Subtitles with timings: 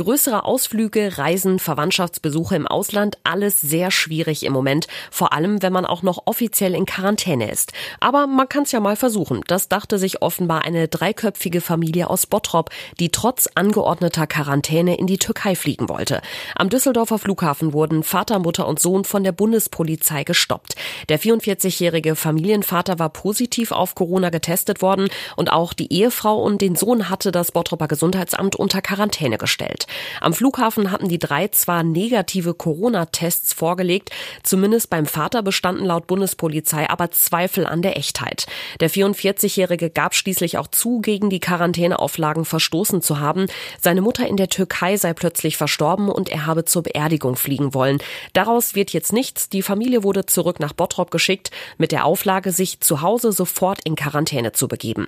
[0.00, 4.86] Größere Ausflüge, Reisen, Verwandtschaftsbesuche im Ausland, alles sehr schwierig im Moment.
[5.10, 7.74] Vor allem, wenn man auch noch offiziell in Quarantäne ist.
[8.00, 9.42] Aber man kann es ja mal versuchen.
[9.46, 15.18] Das dachte sich offenbar eine dreiköpfige Familie aus Bottrop, die trotz angeordneter Quarantäne in die
[15.18, 16.22] Türkei fliegen wollte.
[16.54, 20.76] Am Düsseldorfer Flughafen wurden Vater, Mutter und Sohn von der Bundespolizei gestoppt.
[21.10, 26.74] Der 44-jährige Familienvater war positiv auf Corona getestet worden und auch die Ehefrau und den
[26.74, 29.88] Sohn hatte das Bottroper Gesundheitsamt unter Quarantäne gestellt.
[30.20, 34.10] Am Flughafen hatten die drei zwar negative Corona-Tests vorgelegt,
[34.42, 38.46] zumindest beim Vater bestanden laut Bundespolizei aber Zweifel an der Echtheit.
[38.80, 43.46] Der 44-Jährige gab schließlich auch zu, gegen die Quarantäneauflagen verstoßen zu haben.
[43.80, 47.98] Seine Mutter in der Türkei sei plötzlich verstorben und er habe zur Beerdigung fliegen wollen.
[48.32, 49.48] Daraus wird jetzt nichts.
[49.48, 53.96] Die Familie wurde zurück nach Bottrop geschickt, mit der Auflage, sich zu Hause sofort in
[53.96, 55.06] Quarantäne zu begeben.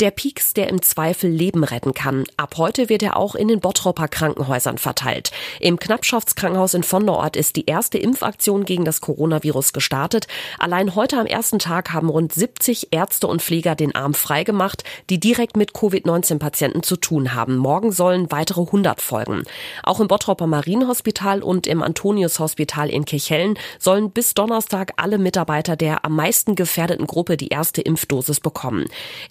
[0.00, 2.22] Der Pieks, der im Zweifel Leben retten kann.
[2.36, 5.32] Ab heute wird er auch in den Bottropper Krankenhäusern verteilt.
[5.58, 10.28] Im Knappschaftskrankenhaus in Vonderort ist die erste Impfaktion gegen das Coronavirus gestartet.
[10.60, 15.18] Allein heute am ersten Tag haben rund 70 Ärzte und Pfleger den Arm freigemacht, die
[15.18, 17.56] direkt mit Covid-19-Patienten zu tun haben.
[17.56, 19.42] Morgen sollen weitere 100 folgen.
[19.82, 26.04] Auch im Bottropper Marienhospital und im Antonius-Hospital in Kirchhellen sollen bis Donnerstag alle Mitarbeiter der
[26.04, 28.84] am meisten gefährdeten Gruppe die erste Impfdosis bekommen.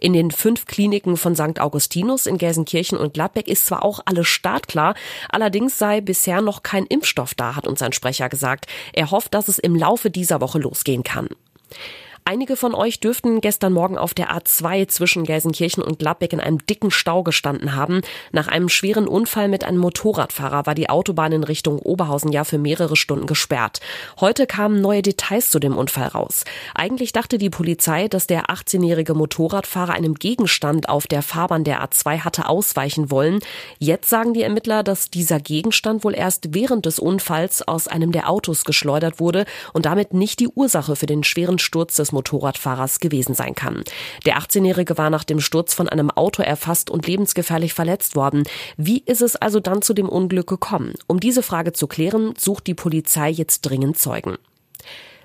[0.08, 1.59] In den fünf Kliniken von St.
[1.59, 4.95] Augustinus in Gelsenkirchen und Gladbeck ist zwar auch alles startklar,
[5.27, 8.67] allerdings sei bisher noch kein Impfstoff da, hat uns ein Sprecher gesagt.
[8.94, 11.28] Er hofft, dass es im Laufe dieser Woche losgehen kann.
[12.30, 16.58] Einige von euch dürften gestern Morgen auf der A2 zwischen Gelsenkirchen und Gladbeck in einem
[16.66, 18.02] dicken Stau gestanden haben.
[18.34, 22.58] Nach einem schweren Unfall mit einem Motorradfahrer war die Autobahn in Richtung Oberhausen ja für
[22.58, 23.80] mehrere Stunden gesperrt.
[24.19, 26.44] Heute kamen neue Details zu dem Unfall raus.
[26.75, 32.25] Eigentlich dachte die Polizei, dass der 18-jährige Motorradfahrer einem Gegenstand auf der Fahrbahn der A2
[32.25, 33.39] hatte ausweichen wollen.
[33.80, 38.30] Jetzt sagen die Ermittler, dass dieser Gegenstand wohl erst während des Unfalls aus einem der
[38.30, 43.35] Autos geschleudert wurde und damit nicht die Ursache für den schweren Sturz des Motorradfahrers gewesen
[43.35, 43.83] sein kann.
[44.25, 48.44] Der 18-Jährige war nach dem Sturz von einem Auto erfasst und lebensgefährlich verletzt worden.
[48.75, 50.94] Wie ist es also dann zu dem Unglück gekommen?
[51.06, 54.38] Um diese Frage zu klären, sucht die Polizei jetzt dringend Zeugen.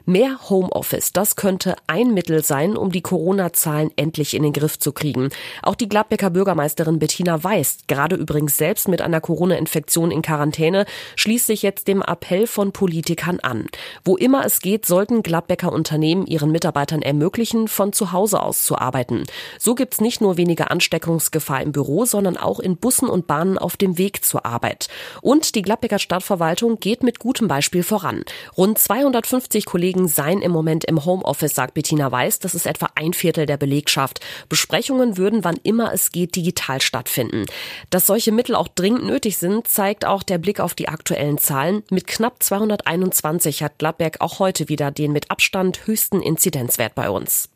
[0.04, 4.90] Mehr Homeoffice, das könnte ein Mittel sein, um die Corona-Zahlen endlich in den Griff zu
[4.90, 5.28] kriegen.
[5.62, 11.46] Auch die Gladbecker Bürgermeisterin Bettina Weiß, gerade übrigens selbst mit einer Corona-Infektion in Quarantäne, schließt
[11.46, 13.66] sich jetzt dem Appell von Politikern an.
[14.04, 18.76] Wo immer es geht, sollten Gladbecker Unternehmen ihren Mitarbeitern ermöglichen, von zu Hause aus zu
[18.76, 19.22] arbeiten.
[19.60, 23.76] So gibt's nicht nur weniger Ansteckungsgefahr im Büro, sondern auch in Bussen und Bahnen auf
[23.76, 24.88] dem Weg zur Arbeit.
[25.20, 28.24] Und die Gladbecker Stadtverwaltung geht mit gutem Beispiel voran.
[28.56, 32.38] Rund 250 Kollegen Kollegen seien im Moment im Homeoffice, sagt Bettina Weiß.
[32.38, 34.20] Das ist etwa ein Viertel der Belegschaft.
[34.48, 37.44] Besprechungen würden, wann immer es geht, digital stattfinden.
[37.90, 41.82] Dass solche Mittel auch dringend nötig sind, zeigt auch der Blick auf die aktuellen Zahlen.
[41.90, 47.50] Mit knapp 221 hat Gladberg auch heute wieder den mit Abstand höchsten Inzidenzwert bei uns.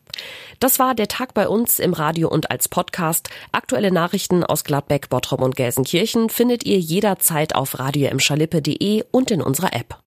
[0.61, 3.31] Das war der Tag bei uns im Radio und als Podcast.
[3.53, 8.11] Aktuelle Nachrichten aus Gladbeck, Bottrop und Gelsenkirchen findet ihr jederzeit auf radio
[9.11, 9.99] und in unserer App.